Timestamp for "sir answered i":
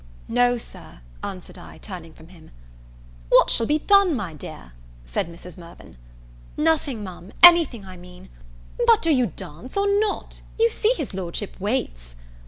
0.57-1.77